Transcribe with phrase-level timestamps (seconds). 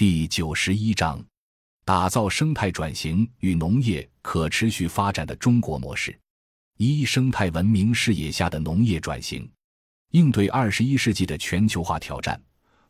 [0.00, 1.22] 第九十一章：
[1.84, 6.18] 打造生态转型与农业可持续发展的中国模式。
[6.78, 9.46] 一、生态文明视野下的农业转型。
[10.12, 12.40] 应对二十一世纪的全球化挑战，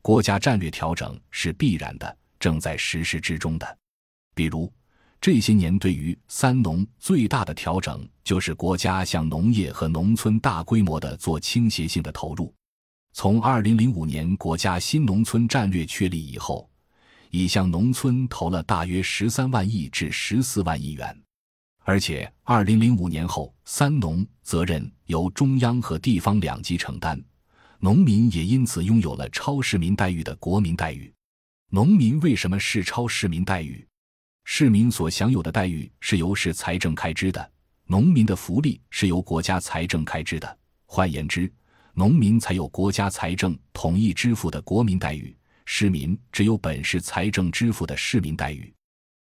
[0.00, 3.78] 国家战略调整是必然的，正在实施之中的。
[4.32, 4.72] 比如，
[5.20, 12.54] 这些年对于“三农”最大的调整，就是国家向农业和农村大规模的做倾斜性的投入。
[13.12, 16.69] 从二零零五年国家新农村战略确立以后。
[17.30, 21.16] 已向农村投了大约十三万亿至十四万亿元，
[21.84, 27.22] 而且二零零五年后，三农责任由中央和地方两级承担，
[27.78, 31.12] 农民也因此拥有了超市民待遇的国民待遇。
[31.70, 33.86] 农民为什么是超市民待遇？
[34.44, 37.50] 市民所享有的待遇是由市财政开支的，
[37.86, 40.58] 农民的福利是由国家财政开支的。
[40.86, 41.52] 换言之，
[41.94, 45.36] 农民才有国家财政统一支付的国民待遇。
[45.72, 48.74] 市民只有本市财政支付的市民待遇，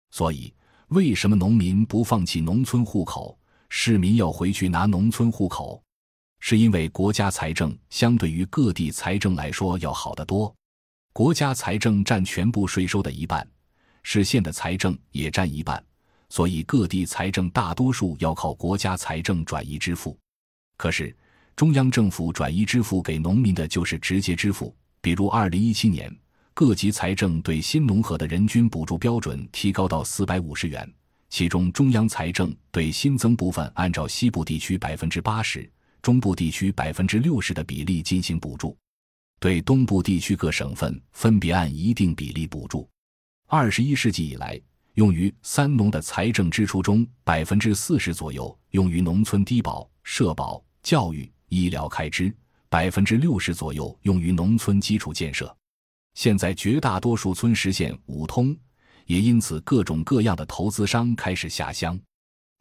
[0.10, 0.52] 所以
[0.88, 3.38] 为什么农民不放弃农村户口，
[3.70, 5.82] 市民要回去拿农村户口？
[6.40, 10.54] 是因为国家财政相对于各地财政来说要好得多。
[11.14, 13.48] 国家财政占全部税收的一半，
[14.02, 15.82] 市县的财政也占一半，
[16.30, 20.18] 所以各地财政大多数要靠国家财政转移支付。
[20.78, 21.16] 可是
[21.56, 26.12] 中央政府转移支付给农民的就是直接支付，比如二零一七年。
[26.60, 30.94] 各级财政对新农合的人均补助标准提高到四百五十元，
[31.30, 38.76] 其中中央财政对新增部分按照西部地区百分之八十、中部地区百分之六十的比例进行补助，
[39.40, 42.90] 对东部地区各省份分别按一定比例补助。
[43.48, 44.60] 二十一世纪以来，
[44.96, 52.36] 用于三农的财政支出中，百分之四十左右用于农村低保、社保、教育、医疗开支，
[52.68, 55.56] 百分之六十左右用于农村基础建设。
[56.16, 58.56] 现在绝大多数村实现五通，
[59.06, 61.98] 也因此各种各样的投资商开始下乡。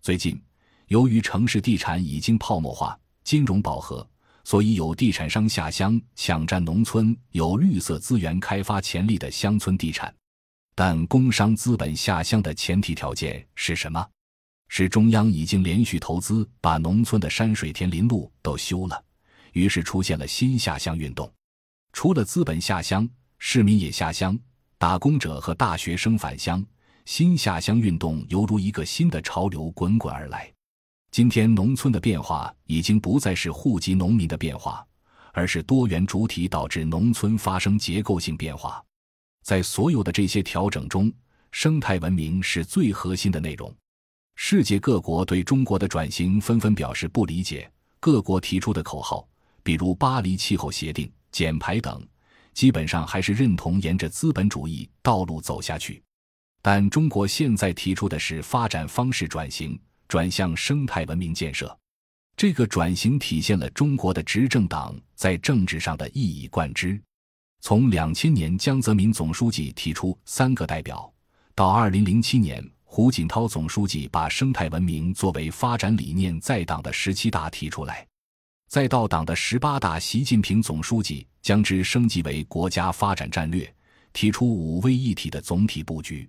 [0.00, 0.40] 最近，
[0.86, 4.08] 由于城市地产已经泡沫化、金融饱和，
[4.44, 10.14] 所以有地产商下乡抢占农村有绿色资源开发潜力的乡村地产。
[10.76, 14.08] 但工商资本下乡的前提条件是什么？
[14.68, 19.04] 是中央已经连续投资把农村的山水田林路都修了，
[19.52, 21.28] 于是出现了新下乡运动。
[21.92, 23.08] 除了资本下乡。
[23.38, 24.38] 市民也下乡，
[24.78, 26.64] 打工者和大学生返乡，
[27.04, 30.52] 新下乡运动犹如一个新的潮流滚滚而来。
[31.10, 34.86] 今天，农村的变化已经不再是户籍农民的变化，
[35.32, 38.84] 而是多元主体导致农村发生结构性变化。
[39.42, 41.10] 在所有的这些调整中，
[41.52, 43.74] 生态文明是最核心的内容。
[44.34, 49.26] 世界各国对中国的转型纷纷表示不理解，各国提出的口号，
[49.62, 52.06] 比如巴黎气候协定、减排等。
[52.54, 56.02] 基本上还是认同沿着资本主义道路走下去，
[56.60, 59.78] 但中国现在提出的是发展方式转型，
[60.08, 61.76] 转向生态文明建设。
[62.36, 67.00] 这个转型体现了中国的执政党在政治上的一以贯之。
[67.60, 71.12] 从两千年江泽民总书记提出“三个代表”，
[71.54, 78.07] 到二零零七年胡锦涛总书记把生态文明作为发展理念在党的十七大提出来。
[78.68, 83.74] 再到党的十八大，习近平总书记将之升级为国家发展战略，
[84.12, 86.28] 提出五位一体的总体布局。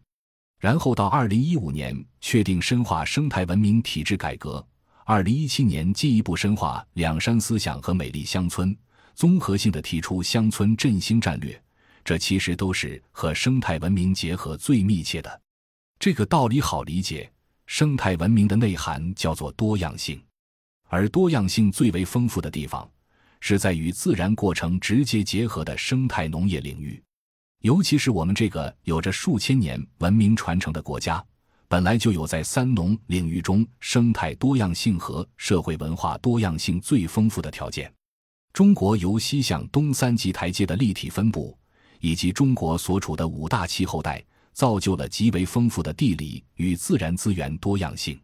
[0.57, 4.65] 然后到二零一五年，确定深化生态文明体制改革。
[5.03, 8.73] 二零一七年，进一步深化两山思想和美丽乡村，
[9.15, 11.61] 综合性的提出乡村振兴战略。
[12.05, 15.41] 这其实都是和生态文明结合最密切的。
[15.99, 17.29] 这个道理好理解，
[17.65, 20.21] 生态文明的内涵叫做多样性。
[20.89, 22.89] 而多样性最为丰富的地方，
[23.39, 27.01] 是在与自然过程直接结合的生态农业领域，
[27.61, 31.23] 尤其是我们这个有着数千年文明传承的国家，
[31.67, 37.91] 本来就有在三农领域中生态多样性和社会文化多样性最丰富的条件。
[38.51, 41.55] 中国由西向东三级台阶的立体分布，
[41.99, 44.21] 以及中国所处的五大气候带，
[44.53, 48.19] 造就了极为丰富的地理与自然资源多样性。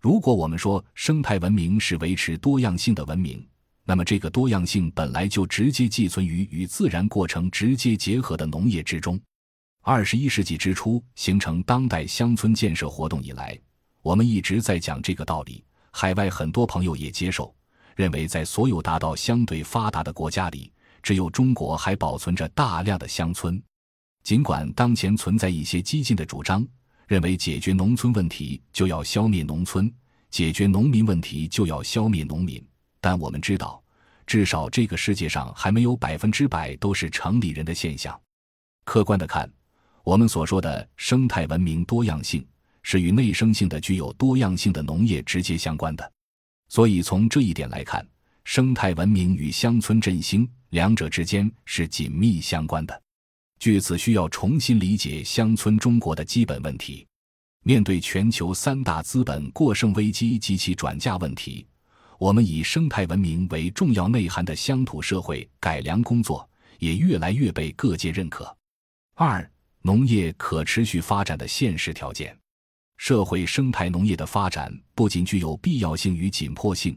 [0.00, 3.44] 如果我们说生态文明是维持多样性的文明，
[3.84, 9.18] 那么这个多样性本来就直接寄存于与自然过程直接结合的农业之中。
[9.82, 13.58] 二十一世纪之初形成当代乡村建设活动以来，
[14.02, 15.64] 我们一直在讲这个道理。
[15.92, 17.54] 海外很多朋友也接受，
[17.94, 20.70] 认为在所有达到相对发达的国家里，
[21.02, 23.60] 只有中国还保存着大量的乡村。
[24.22, 26.66] 尽管当前存在一些激进的主张。
[27.06, 29.92] 认为解决农村问题就要消灭农村，
[30.28, 32.64] 解决农民问题就要消灭农民。
[33.00, 33.80] 但我们知道，
[34.26, 38.20] 至少这个世界上还没有百分之百都是城里人的现象。
[38.84, 39.48] 客观的看，
[40.02, 42.44] 我们所说的生态文明多样性，
[42.82, 46.12] 是与内生性的具有多样性的农业直接相关的。
[46.68, 48.04] 所以从这一点来看，
[48.42, 53.02] 生态文明与乡村振兴两者之间是紧密相关的。
[53.58, 57.06] 据此，需要重新理解乡村中国的基本问题。
[57.64, 61.66] 面对全球三大资本过剩危机及其转嫁问题，
[62.18, 66.48] 我们以生态文明为重要内涵的乡土社会改良工作
[66.78, 68.56] 也越来越被各界认可。
[69.14, 69.50] 二、
[69.82, 72.36] 农业可持续发展的现实条件。
[72.98, 76.96] 社会生态农业的发展不仅具有必要性与紧迫性，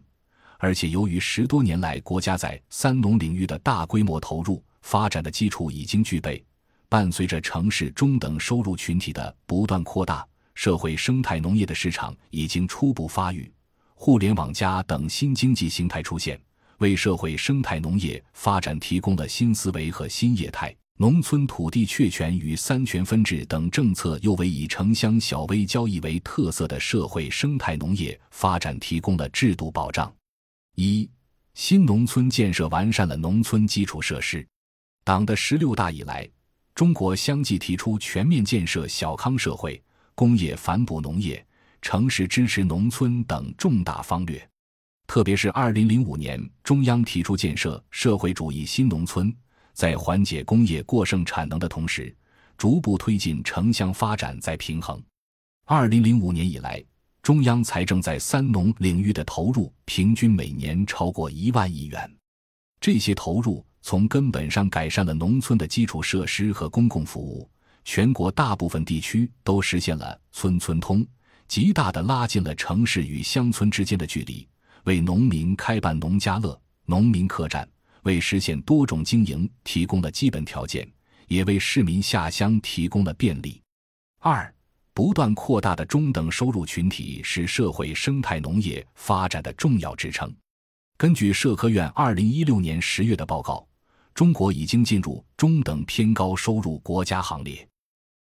[0.60, 6.46] 而且由于十多年来国家在三农领域的大规模投入，发展的基础已经具备。
[6.90, 10.28] 伴随着城市中等收入群体的不断扩大。
[10.56, 13.50] 社会生态农业的市场已经初步发育，
[13.94, 16.38] 互联网加等新经济形态出现，
[16.80, 20.76] 为社会生态农业发展提供了新思维和新业态。
[20.98, 30.14] 农村土地确权与三权分置等政策又为以城乡小微交易为特色的社会生态农业发展提供了制度保障。
[30.76, 31.10] 一、
[31.54, 34.46] 新农村建设完善了农村基础设施。
[35.06, 36.30] 党的十六大以来，
[36.80, 39.84] 中国相继提出全面建设小康社会。
[40.16, 41.46] 工业反哺农业、
[41.82, 44.50] 城市支持农村等重大方略，
[45.06, 49.36] 特别是二零零五年，中央提出建设社会主义新农村，
[49.74, 52.16] 在缓解工业过剩产能的同时，
[52.58, 55.04] 逐步推进城乡发展再平衡。
[55.66, 56.82] 二零零五年以来，
[57.22, 62.10] 中央财政在三农领域的投入平均每年超过一万亿元，
[62.80, 67.50] 这些投入从根本上改善了农村的基础设施和公共服务。
[67.86, 71.06] 全国大部分地区都实现了村村通，
[71.48, 74.48] 极大的拉近了城市与乡村之间的距离，
[74.84, 77.68] 为农民开办农家乐、农民客栈，
[78.04, 80.88] 为实现多种经营提供了基本条件，
[81.28, 83.60] 也为市民下乡提供了便利。
[84.20, 84.54] 二、
[84.94, 90.32] 不断扩大的中等收入群体是社会生态农业发展的重要支撑。
[90.98, 93.66] 根据社科院二零一六年十月的报告，
[94.14, 97.68] 中国已经进入中等偏高收入国家行列。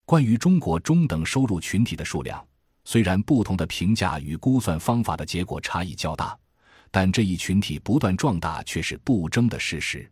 [0.04, 2.42] 关于中国中等收入群体的数量，
[2.84, 6.38] 虽然不同的评价与估算方法的结果差异较大，
[6.90, 10.10] 但这一群体不断壮大却是不争的事实。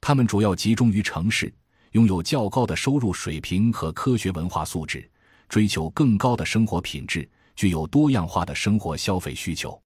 [0.00, 1.54] 他们主要集中于城市，
[1.92, 5.08] 拥有较高的收入水平和科学文化素质，
[5.48, 9.80] 追求更高的生活品质，具有多样化的生活消费需求。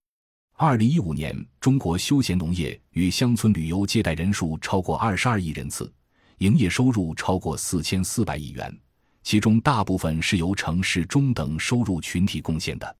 [0.55, 5.91] 二零一五年，中国休闲农业与乡村旅游接待人数超过二十二亿人次，
[6.37, 8.79] 营业收入超过四千四百亿元。
[9.23, 12.95] 其中大部分是由城市中等收入群体贡献的。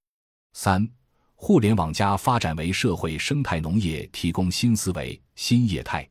[0.54, 0.88] 三、
[1.36, 6.10] 互联网加发展为社会生态农业提供新思维、新业态。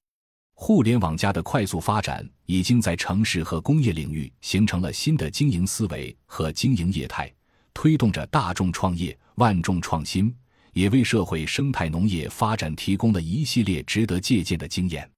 [0.55, 7.33] 互联网加的快速发展，已经在城市和工业领域形成了新的经营思维和经营业态，
[7.75, 10.33] 推动着大众创业、万众创新，
[10.73, 15.11] 也为社会生态农业发展提供了一系列值得借鉴的经验，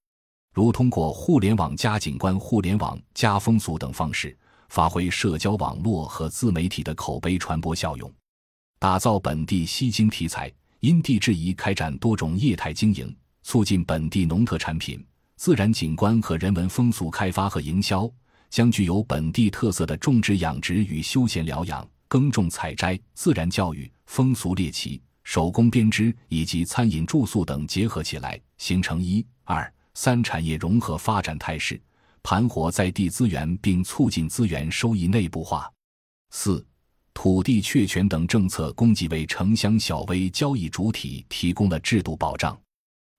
[0.53, 4.37] 如通过互联网加景观、互联网加风俗等方式。
[4.69, 8.11] 发挥社交网络和自媒体的口碑传播效用，
[8.79, 15.05] 打造本地吸睛题材，因地制宜开展多种业态经营，促进本地农特产品、
[15.37, 18.11] 自然景观和人文风俗开发和营销，
[18.49, 31.81] 将具有本地特色的种植养殖与休闲疗养、耕种采摘、自然教育、风俗猎奇、手工编织以及餐饮住宿等结合起来，形成一二三产业融合发展态势。
[32.23, 35.69] 盘活在地资源，并促进资源收益内部化。
[36.29, 36.65] 四、
[37.13, 42.57] 土地确权等政策供给为城乡小微交易主体提供了制度保障。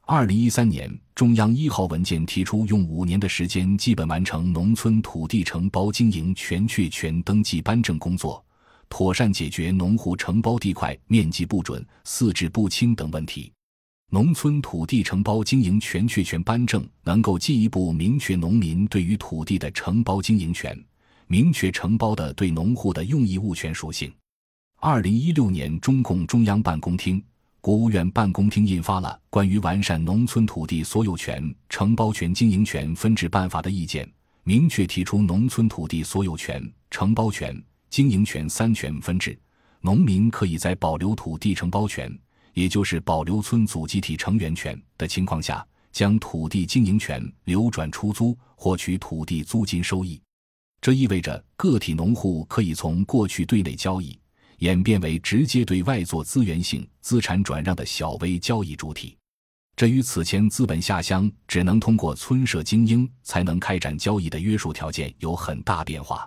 [0.08, 8.44] 二零一三年，中央一号文件提出，用五年的时间基本完成农村土地承包经营权确权登记颁证工作，
[8.88, 13.52] 妥善解决农户承包地块面积不准、四制不清等问题。
[14.10, 20.80] 农村土地承包经营权确权颁证，能够进一步明确农民对于土地的承包经营权，
[21.26, 24.12] 明确承包的对农户的用益物权属性。
[24.78, 27.20] 二零一六年，中共中央办公厅、
[27.60, 34.08] 国务院办公厅印发了《关于完善农村土地所有权、承包权、经营权分置办法》的意见，
[34.44, 36.62] 明确提出农村土地所有权、
[36.92, 39.38] 承包权、经营权三权分置，
[39.80, 42.10] 农民可以在保留土地承包权。
[42.54, 45.62] 也就是保留村组集体成员权的情况下，
[45.92, 50.18] 将土地经营权流转出租，获取土地租金收益。
[50.80, 54.18] 这意味着个体农户可以从过去对内交易，
[54.60, 59.14] 演变为直接对外做资源性资产转让的小微交易主体。
[59.76, 66.26] 这与此前资本下乡只能通过村社精英才能开展交易的约束条件有很大变化。